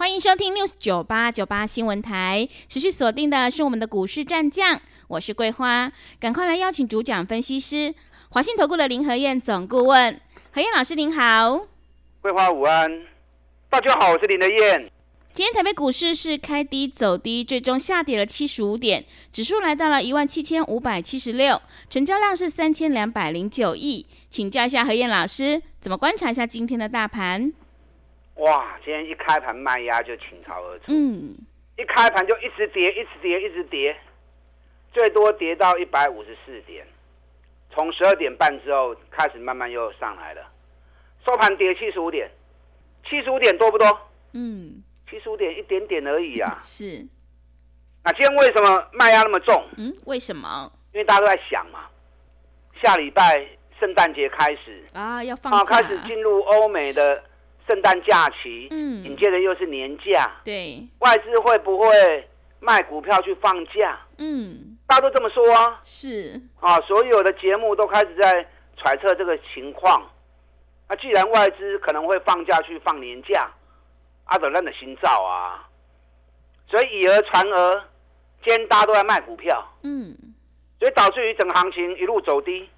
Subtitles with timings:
[0.00, 7.94] 欢迎收听 news 九八九八新闻台，持续锁定的是我们的股市战将，我是桂花，赶快来邀请主讲分析师
[8.30, 10.18] 华信投顾的林和燕总顾问，
[10.52, 11.66] 何燕老师您好，
[12.22, 12.90] 桂花午安，
[13.68, 14.90] 大家好，我是林和燕。
[15.34, 21.60] 今天台北股市是开低走低，最终下跌了七十五点，指数来到了一万七千五百七十六，
[21.90, 27.52] 成交量是三千两百零九亿，请教一下何燕老师，怎么观察一下今天的大盘？
[28.40, 31.36] 哇，今天一开盘卖压就倾巢而出，嗯，
[31.76, 33.94] 一开盘就一直跌，一直跌，一直跌，
[34.92, 36.86] 最多跌到一百五十四点，
[37.70, 40.42] 从十二点半之后开始慢慢又上来了，
[41.26, 42.30] 收盘跌七十五点，
[43.04, 43.86] 七十五点多不多？
[44.32, 46.58] 嗯，七十五点一点点而已啊。
[46.62, 47.06] 是，
[48.02, 49.62] 那今天为什么卖压那么重？
[49.76, 50.72] 嗯，为什么？
[50.94, 51.80] 因为大家都在想嘛，
[52.82, 53.46] 下礼拜
[53.78, 54.82] 圣诞节开始。
[54.94, 55.22] 啊？
[55.22, 57.22] 要放啊，假开始进入欧美的
[57.70, 63.96] 圣诞假期，嗯紧接着又是年假，对，外资会不会卖股票去放假？
[64.18, 65.80] 嗯，大家都这么说啊！
[65.84, 68.44] 是，啊，所有的节目都开始在
[68.76, 70.02] 揣测这个情况。
[70.88, 73.48] 那、既然外资可能会放假去放年假，
[74.24, 75.68] 阿德烂的心照啊，
[76.68, 77.80] 所以以讹传讹，
[78.44, 80.12] 今天大家都在卖股票，嗯，
[80.80, 82.68] 所以导致于整个行情一路走低。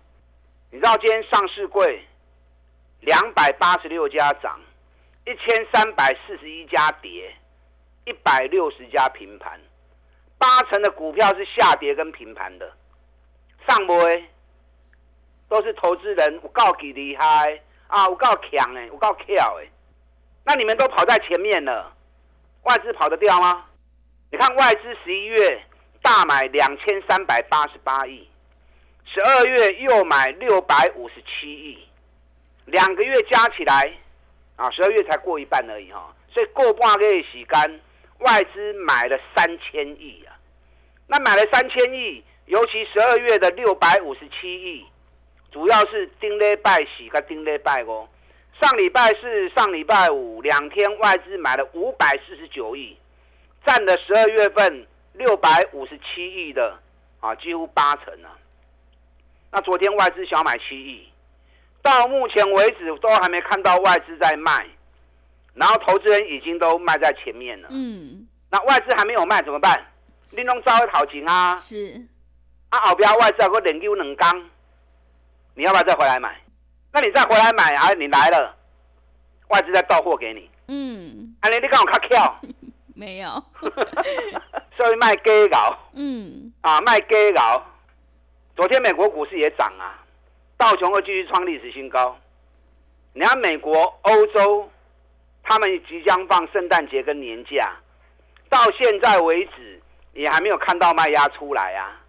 [0.70, 2.04] 你知道今天上市柜
[3.00, 4.60] 两百八十六家涨，
[5.24, 7.34] 一千三百四十一家跌，
[8.04, 9.60] 一百六十家平盘，
[10.38, 12.72] 八成的股票是下跌跟平盘的，
[13.68, 14.24] 上回
[15.48, 17.60] 都是投资人有够几厉害。
[17.88, 19.68] 啊，有够强哎，有够巧哎，
[20.44, 21.94] 那你们都跑在前面了，
[22.62, 23.66] 外资跑得掉吗？
[24.30, 25.62] 你看外资十一月
[26.00, 28.26] 大买两千三百八十八亿，
[29.04, 31.86] 十二月又买六百五十七亿，
[32.64, 33.92] 两个月加起来
[34.62, 37.80] 啊，十二月才过一半而已哈、所以过半个月时间，
[38.18, 40.38] 外资买了三千亿啊。
[41.08, 44.86] 那买了三千亿，尤其十二月的六百五十七亿，
[45.50, 48.08] 主要是丁礼拜喜跟丁礼拜哦。
[48.60, 52.96] 上礼拜四、上礼拜五两天外资买了五百四十九亿，
[53.66, 56.78] 占了十二月份六百五十七亿的
[57.18, 58.38] 啊，几乎八成啊。
[59.50, 61.08] 那昨天外资小买七亿，
[61.82, 64.66] 到目前为止都还没看到外资在卖，
[65.54, 67.68] 然后投资人已经都卖在前面了。
[67.70, 69.78] 嗯，那外资还没有卖怎么办？
[70.30, 71.56] 你弄招讨钱啊！
[71.58, 72.00] 是，
[72.70, 74.50] 啊，后边外资还有两丢两缸，
[75.54, 76.40] 你要不要再回来买？
[76.92, 77.92] 那你再回来买啊？
[77.94, 78.56] 你来了，
[79.48, 82.40] 外资再到货给你，嗯，安尼你讲我卡巧，
[82.94, 83.44] 没有，
[84.76, 87.66] 所以卖假搞嗯，啊，卖假搞。
[88.54, 90.01] 昨天美国股市也涨啊，
[90.62, 92.16] 道琼会继续创历史新高。
[93.14, 94.70] 你看美国、欧洲，
[95.42, 97.74] 他们即将放圣诞节跟年假，
[98.48, 102.00] 到现在为止也还没有看到卖压出来啊。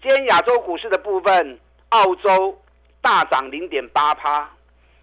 [0.00, 2.56] 今天亚洲股市的部分，澳洲
[3.00, 4.48] 大涨零点八趴，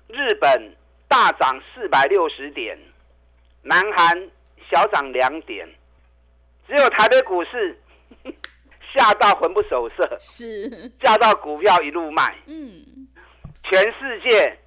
[0.07, 0.73] 日本
[1.09, 2.79] 大涨四百六十点，
[3.61, 4.29] 南韩
[4.71, 5.67] 小涨两点，
[6.65, 7.77] 只有台北股市
[8.93, 12.35] 吓到魂不守舍，是，吓到股票一路卖。
[12.47, 13.07] 嗯，
[13.63, 14.57] 全世界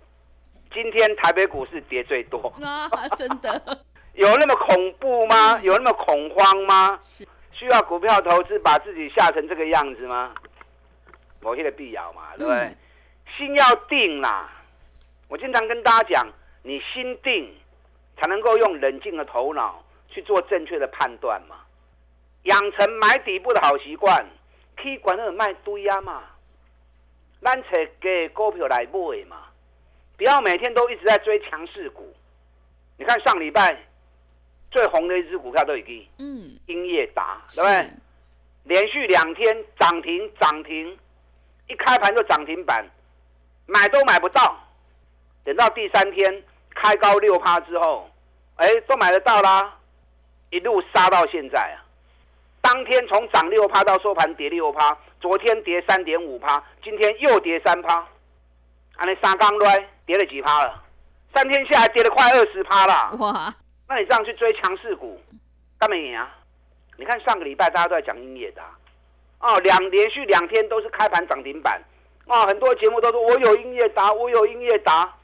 [0.72, 3.84] 今天台北股市跌最多，啊，真的，
[4.14, 5.58] 有那么恐怖吗？
[5.62, 6.98] 有那么恐慌吗？
[7.02, 10.34] 是，需要股票投资把自己吓成这个样子吗？
[11.40, 12.58] 某些的必要嘛，对不对？
[12.58, 12.76] 嗯
[13.38, 14.50] 心要定啦。
[15.28, 16.28] 我经常跟大家讲，
[16.62, 17.50] 你心定，
[18.20, 21.56] 才能够用冷静的头脑去做正确的判断嘛。
[22.44, 24.26] 养成买底部的好习惯，
[24.76, 26.24] 可以管那卖堆啊嘛。
[27.40, 27.68] 咱找
[28.00, 29.48] 给股票来买嘛，
[30.16, 32.14] 不要每天都一直在追强势股。
[32.96, 33.76] 你看上礼拜
[34.70, 37.82] 最红的一只股票都已经嗯，英业达，对不对？
[37.82, 37.90] 是，
[38.64, 40.96] 连续两天涨停涨停，
[41.66, 42.84] 一开盘就涨停板，
[43.66, 44.56] 买都买不到。
[45.42, 46.44] 等到第三天
[46.74, 48.08] 开高六趴之后，
[48.54, 49.78] 哎，都买得到啦，
[50.50, 51.82] 一路杀到现在啊！
[52.72, 60.82] 当天从涨六趴到收盘跌六趴，昨天跌三点五趴，今天又跌三趴，啊，那三刚来跌了几趴了？
[61.34, 63.14] 三天下来跌了快二十趴啦。
[63.18, 63.54] 哇，
[63.86, 65.20] 那你这样去追强势股，
[65.78, 66.34] 干没赢啊？
[66.96, 68.62] 你看上个礼拜大家都在讲英业达，
[69.40, 71.78] 哦，两连续两天都是开盘涨停板，
[72.24, 75.14] 哦，很多节目都说我有音乐达，我有音乐达，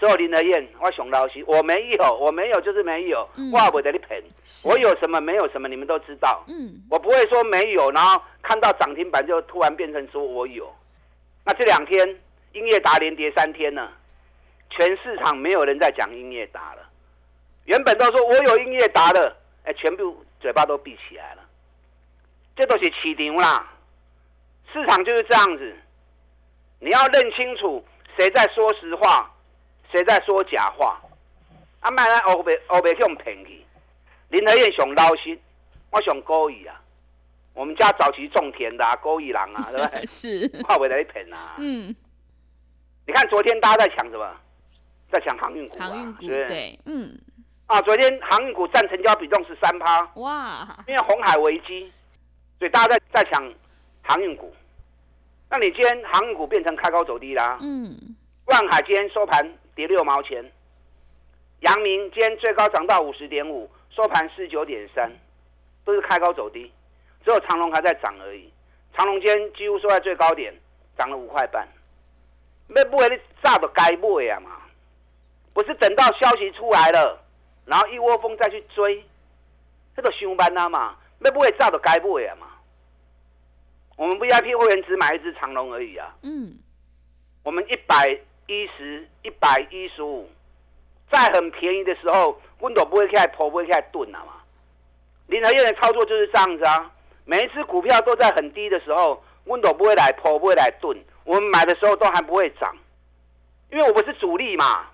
[0.00, 4.22] 只有林德燕，我熊老师，我没有，我没有就是没有，我不得你赔，
[4.64, 10.72] 我有什么没有什么，你们都知道，嗯，我不会说没有，然后看到涨停板就突然变成说我有，
[11.44, 12.08] 那这两天
[12.52, 13.90] 音乐达连跌三天呢，
[14.70, 16.88] 全市场没有人在讲音乐达了，
[17.64, 21.42] 原本都说我有音乐达了，哎，全部嘴巴都闭起来了。
[22.54, 23.68] 这都是起顶啦，
[24.72, 25.76] 市场就是这样子，
[26.80, 27.84] 你要认清楚
[28.16, 29.32] 谁在说实话，
[29.90, 31.00] 谁在说假话。
[31.80, 33.64] 啊，卖来欧北欧北去用便宜，
[34.30, 35.38] 林和燕想捞心，
[35.90, 36.74] 我想高义啊，
[37.54, 40.06] 我们家早期种田的高义郎啊， 对不对？
[40.06, 41.54] 是，怕回来骗啊。
[41.58, 41.94] 嗯，
[43.06, 44.28] 你看昨天大家在抢什么？
[45.10, 47.16] 在抢航运股航运股对，嗯。
[47.66, 51.92] 啊，昨天航运股占成交比重是三趴，哇，因为红海危机。
[52.58, 53.40] 所以大家在在抢
[54.02, 54.52] 航运股，
[55.48, 57.56] 那你今天航运股变成开高走低啦。
[57.60, 57.96] 嗯。
[58.46, 59.48] 万海今天收盘
[59.78, 60.44] 跌六毛钱，
[61.60, 65.08] 阳明今天最高涨到五十点五，收盘四十九点三，
[65.84, 66.68] 都是开高走低，
[67.24, 68.52] 只有长隆还在涨而已。
[68.92, 70.52] 长隆今天几乎收在最高点，
[70.96, 71.68] 涨了五块半。
[72.74, 74.62] 要买你炸都该买啊嘛，
[75.52, 77.24] 不是等到消息出来了，
[77.64, 79.06] 然后一窝蜂再去追，
[79.94, 80.96] 这个上班啊嘛。
[81.20, 82.48] 要不会炸的该不会啊嘛？
[83.96, 86.16] 我们 VIP 会员只买一只长龙而已啊。
[86.22, 86.58] 嗯。
[87.44, 90.28] 我们一百一十、一百一十五，
[91.12, 94.32] 在很便宜的时候，温度不会开破，不会开钝了嘛。
[95.26, 96.90] 林和燕的操作就是这样子啊。
[97.26, 100.98] 每一只股票都在很低的时候，温度不会来破，不会来钝。
[101.24, 102.74] 我们买的时候都还不会涨，
[103.70, 104.86] 因为我不是主力嘛，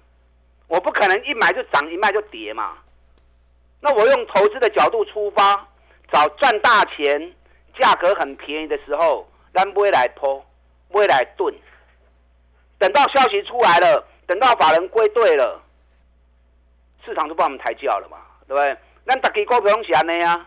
[0.67, 2.77] 我不可能一买就涨，一卖就跌嘛。
[3.81, 5.69] 那我用投资的角度出发。
[6.13, 7.33] 找赚大钱、
[7.77, 10.45] 价格很便宜的时候，咱不会来抛，
[10.91, 11.53] 不会来炖。
[12.85, 15.59] 等到消息出来了，等到法人归队了，
[17.03, 18.77] 市场就帮我们抬轿了嘛，对不对？
[19.07, 20.47] 咱大家股票拢是安尼啊，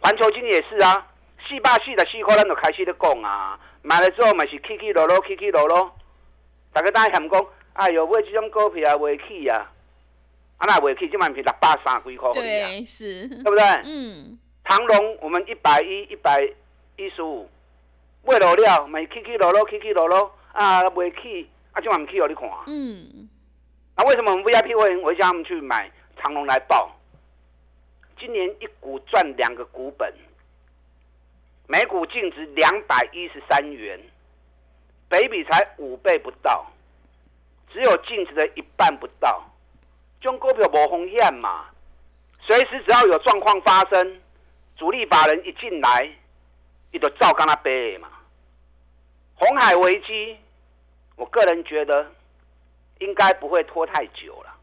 [0.00, 1.06] 环球金也是啊，
[1.46, 5.94] 四百四十四块，咱就开始咧讲啊，买了之后嘛是起起落落，起起落落。
[6.72, 9.70] 大家当然嫌讲，哎呦，买这种股票也，未起啊，
[10.56, 13.62] 啊那未起，就万是六百三几块对，是，对不对？
[13.84, 14.38] 嗯。
[14.64, 16.42] 长隆我们一百一一百
[16.96, 17.50] 一十五，
[18.24, 22.48] 买落了，咪起起落落，起起落落，啊，未去，啊，今晚唔去，我你看。
[22.66, 23.28] 嗯。
[23.96, 26.90] 那为什么我们 VIP 会员我叫他们去买长隆来报？
[28.18, 30.12] 今年一股赚两个股本，
[31.66, 34.00] 每股净值两百一十三元，
[35.08, 36.66] 北比才五倍不到，
[37.72, 39.44] 只有净值的一半不到，
[40.20, 41.66] 中股票无风险嘛，
[42.40, 44.20] 随时只要有状况发生。
[44.76, 46.08] 主力法人一进来，
[46.92, 48.08] 你就照跟他背嘛。
[49.38, 50.36] 红海危机，
[51.16, 52.10] 我个人觉得
[52.98, 54.54] 应该不会拖太久了。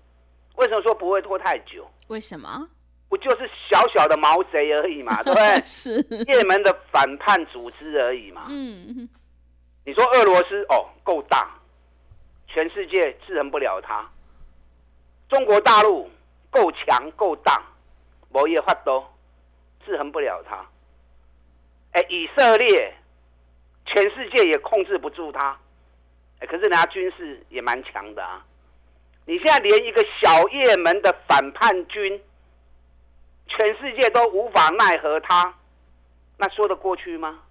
[0.56, 1.89] 为什么说不会拖太久？
[2.07, 2.69] 为什么？
[3.07, 5.63] 不就是小小的毛贼而已嘛， 对不对？
[5.63, 8.45] 是也门的反叛组织而已嘛。
[8.50, 9.07] 嗯。
[9.86, 11.50] 你说俄罗斯哦，够大，
[12.48, 14.10] 全世界制衡不了他。
[15.30, 16.10] 中国大陆
[16.50, 17.63] 够强够大，
[18.30, 19.12] 某业发多。
[19.86, 20.66] 制衡不了他，
[21.92, 22.92] 哎，以色列，
[23.86, 25.58] 全世界也控制不住他，
[26.39, 28.46] 哎，可是人家军事也蛮强的啊。
[29.25, 32.22] 你现在连一个小叶门的反叛军，
[33.48, 35.54] 全世界都无法奈何他，
[36.38, 37.42] 那说得过去吗？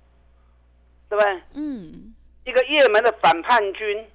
[1.08, 1.42] 对不对？
[1.54, 2.14] 嗯。
[2.44, 4.06] 一个叶门的反叛军，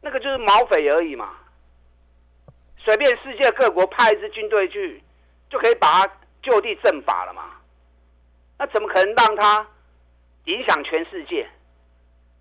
[0.00, 1.34] 那个就是毛匪而已嘛。
[2.78, 5.02] 随便世界各国派一支军队去，
[5.48, 6.12] 就可以把他。
[6.44, 7.52] 就地正法了嘛？
[8.58, 9.66] 那怎么可能让它
[10.44, 11.48] 影响全世界？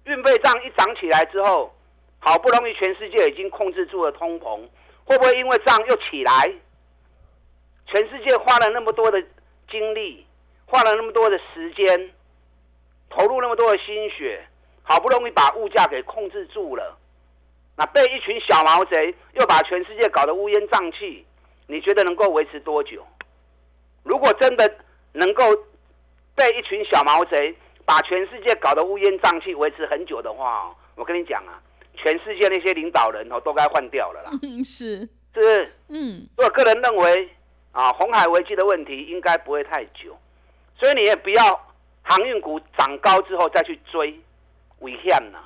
[0.06, 1.74] 运费账一涨起来之后，
[2.20, 4.60] 好不容易全世界已经控制住了通膨，
[5.06, 6.54] 会不会因为账又起来？
[7.86, 9.22] 全世界花了那么多的
[9.70, 10.26] 精力，
[10.66, 12.12] 花了那么多的时间，
[13.10, 14.46] 投入那么多的心血，
[14.82, 16.98] 好不容易把物价给控制住了，
[17.78, 21.26] 那被一群小毛贼又把全世界搞得乌烟瘴气，
[21.68, 23.06] 你觉得能够维持多久？
[24.04, 24.78] 如果真的
[25.14, 25.44] 能够
[26.36, 27.56] 被一群小毛贼
[27.86, 31.62] 把全世界搞得乌烟瘴气、维持很久的话，我跟你讲啊，
[31.96, 34.32] 全世界那些领导人哦都该换掉了啦。
[34.64, 35.76] 是，是不是？
[35.90, 36.28] 嗯。
[36.38, 37.30] 我个人认为
[37.72, 40.18] 啊，红海危机的问题应该不会太久，
[40.78, 41.74] 所以你也不要
[42.04, 44.20] 航运股涨高之后再去追，
[44.80, 45.40] 危险呐。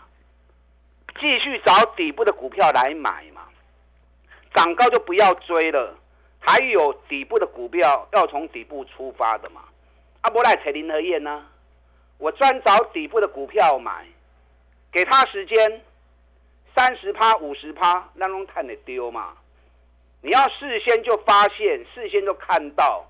[1.20, 3.42] 继续找底部的股票来买嘛，
[4.54, 5.98] 涨高就不要追了。
[6.40, 9.62] 还有底部的股票要从底部出发的嘛？
[10.22, 11.46] 阿伯来采林和燕呢？
[12.18, 14.06] 我专找底部的股票买，
[14.92, 15.82] 给他时间，
[16.76, 19.34] 三十趴、五十趴，那种看得丢嘛？
[20.22, 23.06] 你要事先就发现，事先就看到，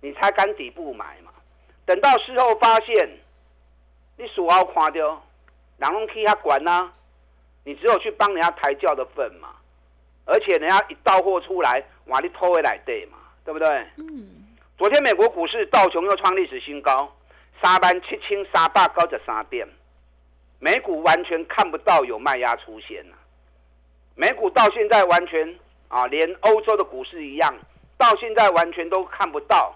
[0.00, 1.30] 你才敢底部买嘛。
[1.84, 3.08] 等到事后发现，
[4.16, 5.22] 你数好看掉，
[5.78, 6.90] 人拢替他管呐，
[7.64, 9.50] 你只有去帮人家抬轿的份嘛。
[10.24, 13.18] 而且人家一到货出来，哇，你偷回来对嘛？
[13.44, 13.68] 对不对？
[13.98, 14.44] 嗯。
[14.76, 17.10] 昨天美国股市道琼又创历史新高，
[17.62, 19.66] 三万七千三百高十三点，
[20.58, 23.16] 美股完全看不到有卖压出现了。
[24.14, 25.58] 美股到现在完全
[25.88, 27.54] 啊，连欧洲的股市一样，
[27.96, 29.74] 到现在完全都看不到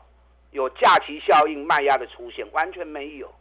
[0.50, 3.32] 有假期效应卖压的出现，完全没有。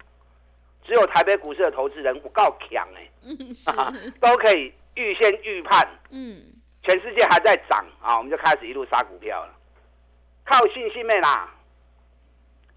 [0.86, 5.88] 只有台北股市的投资人不够强 哎，都可以预先预判。
[6.10, 6.42] 嗯。
[6.82, 9.54] 全世界还在涨啊，我们就开始一路杀股票了，
[10.46, 11.54] 靠信心没啦。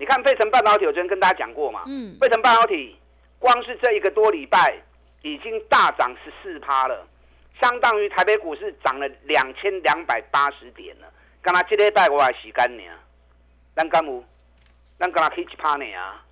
[0.02, 2.96] 你看费城半导体，我昨天跟大家讲过嘛，嗯，费城半导体
[3.38, 4.76] 光是这一个多礼拜
[5.22, 7.06] 已经大涨十四趴了，
[7.60, 11.06] 相当于台北股市涨了两千两百八十点了。
[11.40, 11.62] 干嘛？
[11.62, 12.82] 这礼拜我还洗干呢，
[13.76, 14.24] 咱干有，
[14.98, 15.84] 咱干嘛可以一趴呢？
[15.94, 16.24] 啊，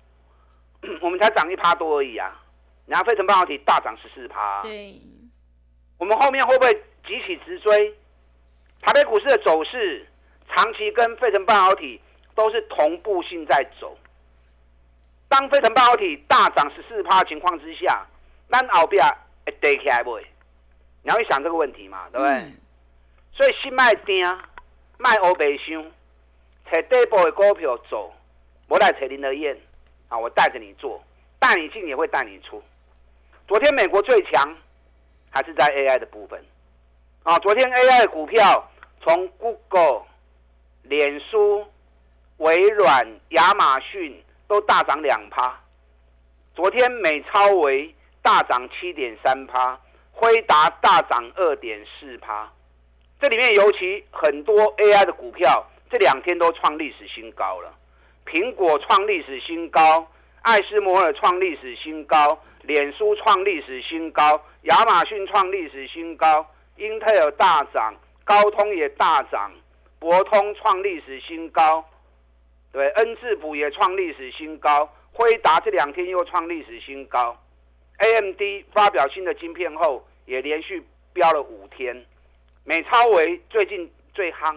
[0.99, 2.37] 我们才涨一趴多而已啊，
[2.87, 4.99] 然后费城半导体大涨十四趴，对，
[5.97, 6.83] 我们后面会不会？
[7.07, 7.95] 急起直追，
[8.81, 10.05] 台北股市的走势
[10.53, 12.01] 长期跟费城半导体
[12.35, 13.97] 都是同步性在走。
[15.27, 18.05] 当飞腾半导体大涨十四趴的情况之下，
[18.49, 19.01] 咱后边
[19.45, 20.19] 会跌起来不？
[21.03, 22.53] 你要去想这个问题嘛，对不对？
[23.33, 24.25] 所以新卖定，
[24.97, 25.83] 卖欧北箱，
[26.69, 28.13] 找底部的股票走，
[28.67, 29.57] 我来找林德燕
[30.09, 31.01] 啊，我带着你做，
[31.39, 32.61] 带你进也会带你出。
[33.47, 34.55] 昨天美国最强
[35.29, 36.43] 还是在 AI 的部分。
[37.23, 38.69] 啊，昨天 AI 股票
[39.01, 40.03] 从 Google、
[40.83, 41.65] 脸书、
[42.41, 45.55] 微软、亚马逊都大涨两趴。
[46.55, 47.93] 昨天美超维
[48.23, 49.79] 大涨七点三趴，
[50.11, 52.51] 辉达大涨二点四趴。
[53.19, 57.71] 这里面尤其很多 AI 的股票这两天都创历史新高了。
[58.25, 60.07] 苹果创历史新高，
[60.41, 66.43] 爱斯摩尔创历史新高，脸书创历史新高，亚马逊创历史新高。
[66.77, 67.93] 英特尔大涨，
[68.23, 69.51] 高通也大涨，
[69.99, 71.85] 博通创历史新高，
[72.71, 77.37] 对，恩智浦也创历史新高，辉达这两天又创历史新高
[77.97, 78.41] ，AMD
[78.73, 80.81] 发表新的晶片后也连续
[81.13, 82.05] 飙了五天，
[82.63, 84.55] 美超维最近最夯，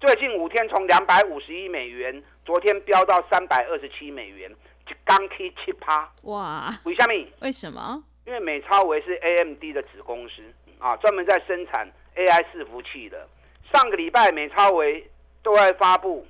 [0.00, 4.50] 最近五天从两百五十亿美元，昨天飙到三百二十七美元，
[4.84, 6.74] 就刚 K 七趴，哇！
[6.84, 7.14] 为什么？
[7.40, 8.02] 为什么？
[8.26, 10.42] 因为美超维是 AMD 的子公司。
[10.78, 13.26] 啊，专门在生产 AI 伺服器的。
[13.72, 15.10] 上个礼拜美超维
[15.42, 16.26] 对外发布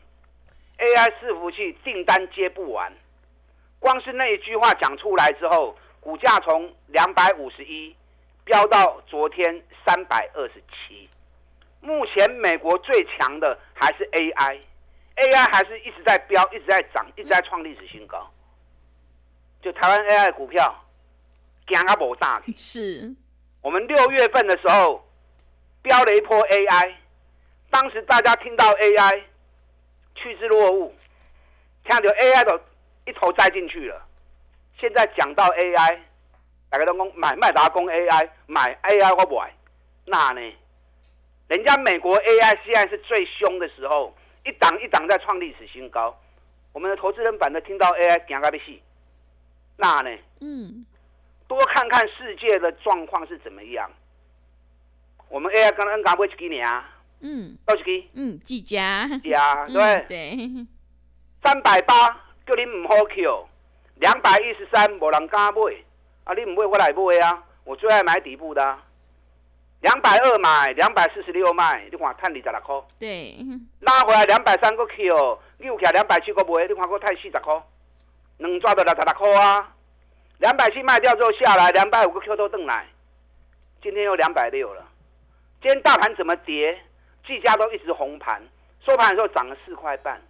[0.79, 2.93] AI 伺服器订单接不完，
[3.79, 7.95] 光是那一句话讲出来之后，股价从两百五十一
[8.45, 11.09] 飙到昨天三百二十七。
[11.81, 18.29] 目前美国最强的还是 AI，AI 还是一直在飙，一直在涨，一直在创历史新高。
[19.63, 20.85] 就台湾 AI 股票，
[21.67, 23.15] 惊啊无大 是。
[23.63, 25.05] 我们六月份的时候
[25.83, 26.95] 飙了一波 AI，
[27.71, 29.23] 当时大家听到 AI
[30.17, 30.93] 趋之若鹜，
[31.85, 32.61] 看到 AI 都
[33.05, 34.03] 一头栽进去了。
[34.79, 35.99] 现在讲到 AI，
[36.69, 39.53] 大家都讲买麦达工 AI，买 AI 我不买，
[40.07, 40.41] 那呢？
[41.49, 44.13] 人家美国 AI 现在是最凶的时候，
[44.45, 46.19] 一档一档在创历史新高。
[46.73, 48.81] 我们的投资人反正听到 AI 惊个要死，
[49.77, 50.19] 那呢？
[50.41, 50.85] 嗯。
[51.49, 53.89] 多看看世界的状况是怎么样。
[55.29, 56.96] 我们 AI 刚刚刚不几年啊？
[57.27, 58.09] 嗯，多少几？
[58.15, 59.09] 嗯，几家？
[59.25, 60.67] 家 对对。
[61.43, 62.09] 三百八
[62.47, 63.49] 叫你唔好扣
[63.97, 65.61] 两百一十三无人敢买，
[66.25, 67.43] 啊，你唔买我来买啊！
[67.65, 68.79] 我最爱买底部的。
[69.81, 72.77] 两百二买，两百四十六卖，你看赚二十六块。
[72.99, 73.37] 对。
[73.81, 77.63] 拉回来两百三个 Q，又起来两百七个买，你看我赚四十块，
[78.39, 79.75] 能抓到六十六块啊！
[80.39, 82.87] 两百七卖掉之后下来，两百五个 Q 都登来，
[83.83, 84.85] 今天又两百六了。
[85.63, 86.79] 今天大盘怎么跌？
[87.27, 88.41] 技嘉都一直红盘，
[88.85, 90.21] 收盘的时候涨了四块半。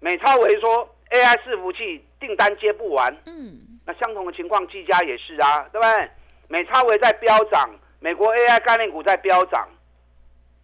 [0.00, 6.10] 美超维说 AI 伺服器订单接不完，嗯，那相同的情况技嘉也是啊，对不对？
[6.48, 9.68] 美超维在飙涨，美国 AI 概念股在飙涨，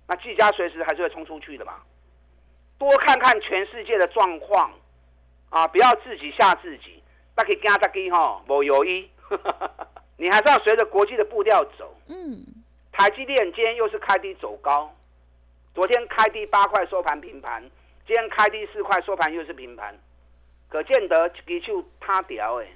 [0.07, 1.75] 那技嘉随时还是会冲出去的嘛。
[2.79, 4.73] 多看看全世界的状况
[5.49, 7.03] 啊，不要自己吓自己。
[7.37, 9.09] 那可以加只机哈，无有一，
[10.19, 11.97] 你还是要随着国际的步调走。
[12.09, 12.45] 嗯，
[12.93, 14.95] 台积电今天又是开低走高，
[15.75, 17.63] 昨天开低八块收盘平盘，
[18.07, 19.97] 今天开低四块收盘又是平盘。
[20.69, 22.67] 可见得一支手塌掉哎。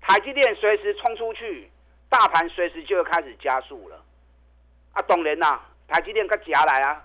[0.00, 1.70] 台积电随时冲出去，
[2.08, 4.02] 大盘随时就会开始加速了。
[4.92, 7.04] 啊，当然啦，台积电佮夹来啊，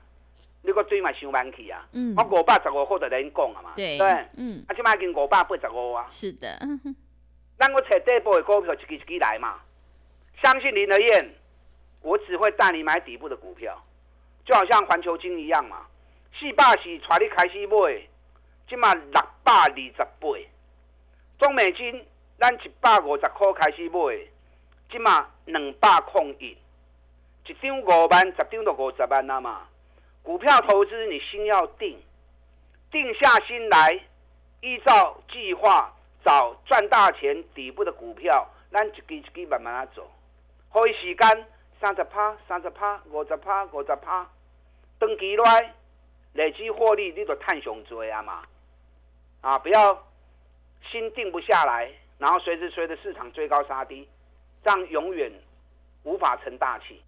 [0.64, 1.88] 你个追嘛想慢去啊。
[1.92, 3.74] 嗯我五百十五块就连讲啊嘛。
[3.76, 4.08] 对对。
[4.38, 6.06] 嗯，啊，即卖已经五百八十五啊。
[6.10, 6.48] 是的，
[7.60, 9.60] 咱我找底部的股票一支一支来嘛。
[10.42, 11.34] 相信林德燕，
[12.02, 13.82] 我只会带你买底部的股票，
[14.46, 15.86] 就好像环球金一样嘛。
[16.38, 18.08] 四百是带你开始买，
[18.68, 20.30] 即嘛六百二十八。
[21.40, 22.06] 中美金
[22.40, 24.28] 咱一百五十块开始买，
[24.90, 26.58] 即嘛两百空一，
[27.48, 29.68] 一张五万，十张就五十万啊嘛。
[30.22, 32.02] 股票投资你心要定，
[32.92, 34.00] 定下心来，
[34.62, 40.10] 依照计划找赚大钱底部的股票，咱一支一支慢慢啊走。
[40.74, 41.48] 可以时间
[41.80, 44.28] 三十趴、三十趴、五十趴、五十趴，
[45.00, 45.74] 长期来
[46.34, 48.44] 累积获利，你都探上多啊嘛。
[49.42, 50.08] 啊，不要
[50.90, 54.08] 心定不下来，然后随时随着市场追高杀低，
[54.64, 55.32] 这样永远
[56.04, 57.02] 无法成大器，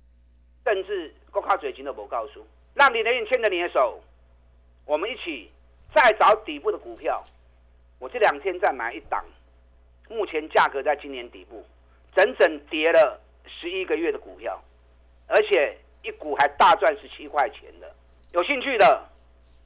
[0.64, 2.46] 甚至国卡嘴钱都没告诉。
[2.74, 4.00] 让你的人牵着你的手，
[4.86, 5.52] 我们一起
[5.96, 7.24] 再找底部的股票。
[8.00, 9.26] 我这两天再买一档，
[10.08, 11.66] 目前价格在今年底部，
[12.16, 14.62] 整整跌了十一个月的股票，
[15.26, 17.94] 而且一股还大赚十七块钱的。
[18.32, 19.04] 有兴趣的，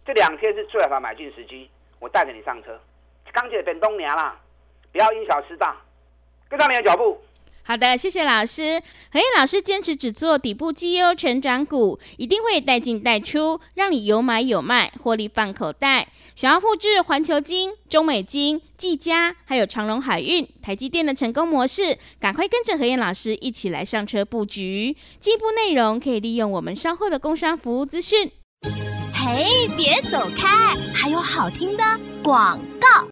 [0.06, 1.70] 这两天是最好的买进时机，
[2.00, 2.80] 我带着你上车。
[3.32, 4.40] 钢铁本东娘啦，
[4.92, 5.76] 不要因小失大，
[6.50, 7.22] 跟上你的脚步。
[7.64, 8.82] 好的，谢谢老师。
[9.12, 16.08] 何燕老师坚持只做底部绩优成长股，一定会带进带出，让你有买有卖，获利放口袋。
[16.36, 24.98] 想要复制环球金、中美金、技嘉，还有长荣海运、台积电的成功模式，赶快跟着何燕老师一起来上车布局。
[25.20, 28.32] 进一步内容可以利用我们稍后的工商服务资讯。
[29.14, 31.84] 嘿，别走开，还有好听的
[32.24, 33.08] 广告。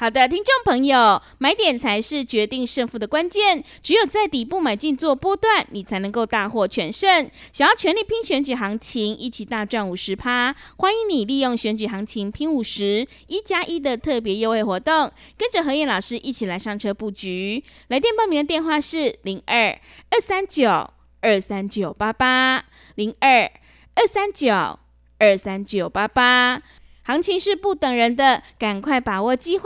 [0.00, 3.64] 好的，听众朋友，买点才是决定胜负的关键。
[3.82, 7.28] 只有在底部买进做波段，你才能够大获全胜。
[7.52, 17.64] 想要全力拼选举行情，一起大赚五十趴，欢迎你利用选举行情拼五十一加一的特别优惠活动，跟着何燕老师一起来上车布局。
[17.88, 19.76] 来电报名的电话是零二
[20.10, 20.90] 二三九
[21.22, 23.50] 二三九八八零二
[23.96, 24.78] 二三九
[25.18, 26.62] 二三九八八。
[27.08, 29.64] 行情是不等人的，赶快把握机会。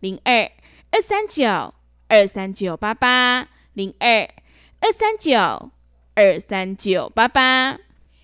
[0.00, 0.50] 零二
[0.90, 1.72] 二三九
[2.08, 4.28] 二三九八八零二
[4.80, 5.70] 二三九
[6.16, 7.78] 二三九八八。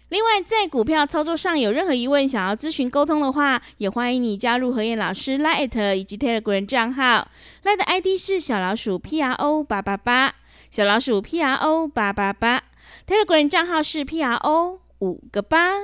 [0.08, 7.28] 另外，在股票操作上有任何疑问，想要咨询沟通的话，也欢迎你加入何燕老师 Line 以及 Telegram 账号。
[7.62, 10.34] Line 的 ID 是小老鼠 P R O 八八八，
[10.72, 12.64] 小老鼠 P R O 八八八。
[13.06, 15.74] Telegram 账号是 P R O 五个八。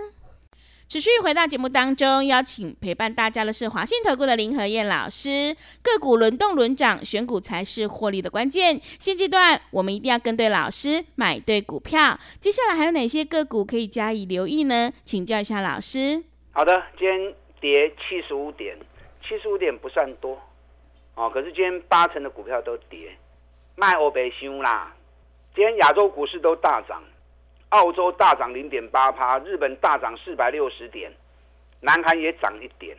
[0.88, 5.56] 持续回到节目当中，邀请陪伴大家的是华信投顾的林和燕老师。
[5.82, 8.80] 个股轮动轮涨，选股才是获利的关键。
[9.00, 12.16] 现阶段我们一定要跟对老师，买对股票。
[12.38, 14.92] 接下来还有哪些个股可以加以留意呢？
[15.04, 16.22] 请教一下老师。
[16.52, 18.78] 好的，今天跌七十五点，
[19.26, 20.40] 七十五点不算多，
[21.16, 23.10] 哦，可是今天八成的股票都跌，
[23.74, 24.94] 卖欧北凶啦。
[25.52, 27.02] 今天亚洲股市都大涨。
[27.76, 31.12] 澳洲大涨零点八趴，日本大涨四百六十点，
[31.80, 32.96] 南韩也涨一点，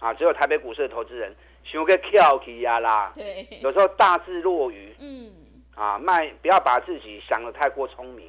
[0.00, 5.32] 啊，只有台北股市的投资人想个跳起呀啦，对，有时候大智若愚，嗯，
[5.74, 8.28] 啊，卖不要把自己想的太过聪明，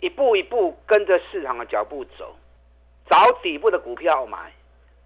[0.00, 2.34] 一步一步跟着市场的脚步走，
[3.08, 4.52] 找底部的股票买，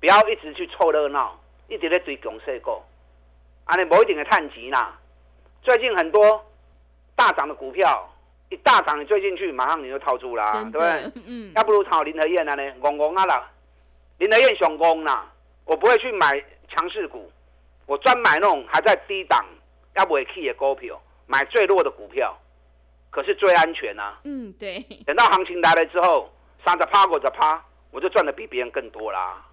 [0.01, 2.81] 不要一直去凑热闹，一直在追强势股，
[3.65, 4.99] 啊，你某一点的探钱啦。
[5.63, 6.43] 最近很多
[7.15, 8.10] 大涨的股票。
[8.51, 11.13] 一大涨，你追进去，马上你就套住啦，对不对？
[11.27, 13.51] 嗯，要不如炒林和燕啊呢，拱拱啊啦，
[14.19, 15.31] 林和燕雄攻啦，
[15.65, 17.31] 我不会去买强势股，
[17.87, 19.45] 我专买那种还在低档
[19.95, 22.37] 要不会 key 的股票，买最弱的股票，
[23.11, 24.19] 可是最安全啊。
[24.25, 24.81] 嗯，对。
[25.07, 26.31] 等到行情来了之后，
[26.65, 29.47] 三十趴或者趴，我就赚的比别人更多啦。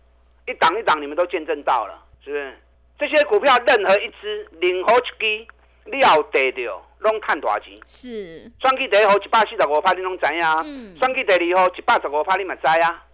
[0.47, 2.59] 一档一档你们都见证到了，是不是？
[2.97, 5.47] 这些股票任何一只领好一支，
[5.91, 6.83] 你要得到。
[6.99, 8.51] 拢赚大钱，是。
[8.59, 10.41] 选举第一号一百四十五趴，你拢知影。
[10.65, 10.97] 嗯。
[10.99, 13.05] 选举第二号一百十五趴，你嘛知啊。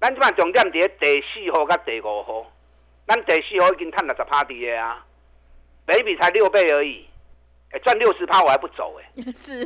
[0.00, 2.50] 咱即摆重点伫咧第四号甲第五号，
[3.06, 5.06] 咱第四号已经赚六十趴伫个啊，
[5.86, 7.06] 北比才六倍而已，
[7.70, 9.22] 哎，赚六十趴我还不走哎。
[9.32, 9.60] 是。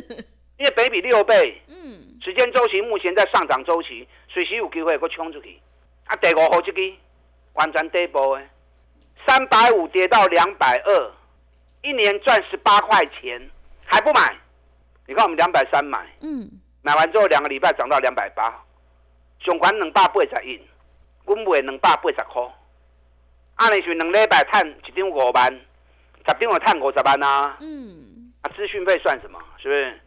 [0.57, 5.59] 因为北比六倍，嗯，时间周期目前在上涨周期，随时有机会搁冲出去。
[6.05, 6.95] 啊，第五号这支
[7.55, 8.47] 完全底部诶，
[9.27, 11.11] 三百五跌到两百二，
[11.85, 13.41] 一年赚十八块钱。
[13.87, 14.35] 还不买？
[15.07, 16.51] 你看我们两百三买，嗯，
[16.83, 18.53] 买完之后两个礼拜涨到两百八，
[19.41, 20.59] 总款两百八十印，
[21.27, 22.43] 我卖两百八十块，
[23.57, 27.59] 按理是两礼拜赚一张五万，十张就赚五十万啊。
[27.61, 29.39] 嗯，啊，资讯费算什么？
[29.59, 30.01] 是不是？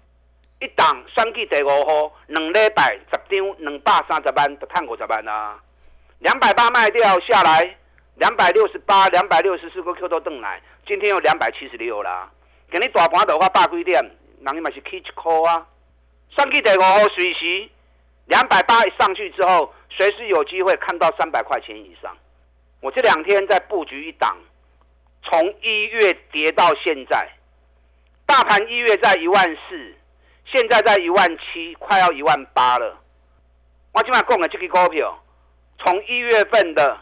[0.60, 5.60] 一档选举第五号，两礼拜十张两百三十万，就赚五十万啊。
[6.20, 7.78] 两百八卖掉下来，
[8.16, 12.32] 两百六十八、两百六十四个 Q 都登来，今天有两百七十六啦。
[12.72, 14.02] 给你大盘的话，八几点，
[14.40, 15.68] 人伊嘛是 K 一箍啊。
[16.30, 17.70] 上去第五号随时
[18.26, 22.16] 两百八一上去之后，随时有机会看到三百块钱以上。
[22.80, 24.38] 我这两天在布局一档，
[25.24, 27.30] 从一月跌到现在，
[28.26, 29.96] 大盘一月在一万四，
[30.46, 32.98] 现在在一万七，快要一万八了。
[33.92, 35.22] 我今晚讲的这个股票，
[35.80, 36.98] 从一月份的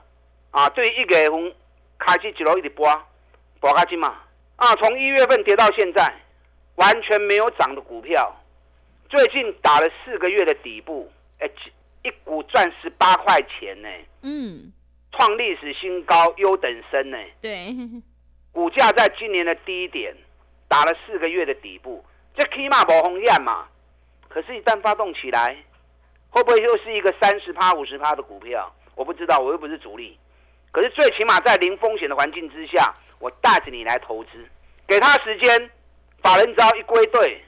[0.49, 1.53] 啊，对一月份
[1.99, 2.87] 开始一路一直播，
[3.59, 4.15] 播到今嘛
[4.57, 6.13] 啊，从一月份跌到现在，
[6.75, 8.35] 完全没有涨的股票，
[9.09, 11.49] 最近打了四个月的底部，哎，
[12.03, 13.89] 一股赚十八块钱呢，
[14.21, 14.71] 嗯，
[15.11, 17.17] 创历史新高，优等生呢。
[17.41, 17.75] 对，
[18.51, 20.15] 股价在今年的低点
[20.67, 23.67] 打了四个月的底部，这起码无风险嘛。
[24.29, 25.55] 可是，一旦发动起来，
[26.29, 28.73] 会不会又是一个三十趴、五十趴的股票？
[28.95, 30.17] 我不知道，我又不是主力。
[30.71, 34.29] 可是，最起码在零风险的环境之下，我带着你来投资，
[34.87, 35.69] 给他时间，
[36.21, 37.43] 法人只要一归队，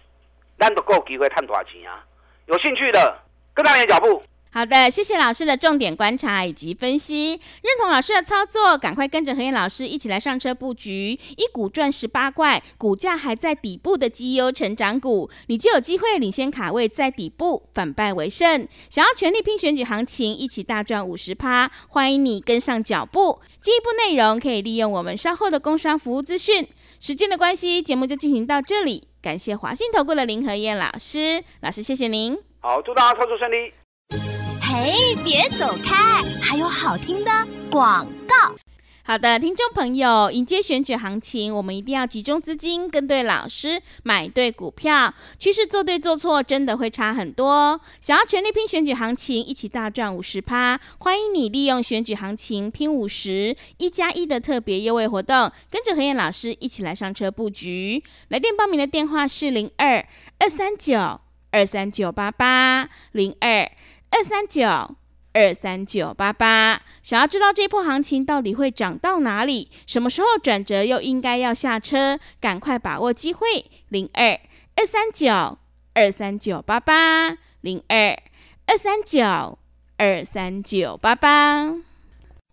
[0.59, 2.03] 咱都够机会赚大钱啊！
[2.45, 3.19] 有兴趣的，
[3.53, 4.23] 跟上你的脚步。
[4.49, 18.67] 好的，谢谢老师的重点观察以及分析，认同老师的操作，赶快跟着何燕老师一起来上车布局，一股赚十八块，股价还在底部的绩优成长股，你就有机会领先卡位在底部，反败为胜。
[18.89, 23.39] 想要全力拼选举行情，一起大赚五十趴，欢迎你跟上脚步。
[23.59, 26.67] 进一步内容可以利用我们稍后的工商服务资讯。
[26.99, 32.35] 时间的关系，节目就进行到这里，感谢华信投顾的林何燕老师，老师谢谢您。
[32.59, 34.36] 好，祝大家操作顺利。
[34.69, 37.31] 嘿，别走开，还有好听的
[37.71, 38.53] 广告。
[39.01, 45.13] 好的，听众朋友，迎接选举行情，我们一定要集中资金，跟对老师，买对股票。
[45.37, 47.79] 趋势做对做错，真的会差很多。
[48.01, 58.03] 想要全力拼选举行情，一起大赚五十趴，欢迎你利用选举行情拼五十一加一的特别优惠活动，跟着何燕老师一起来上车布局。
[58.27, 60.05] 来电报名的电话是零二
[60.39, 63.71] 二三九二三九八八零二
[64.11, 64.95] 二三九。
[65.33, 73.69] 二三九八八，想要知道这波行情到底会涨到哪里，什么时候转折又应该要下车，赶快把握机会。
[73.89, 74.39] 零二
[74.75, 75.59] 二三九
[75.93, 78.17] 二三九八八，零二
[78.65, 79.59] 二三九
[79.97, 81.86] 二三九八八。